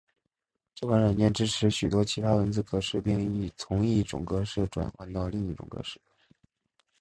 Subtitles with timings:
[0.73, 6.01] 这软件支持许多其他字体格式并从一种格式转换到另一种格式。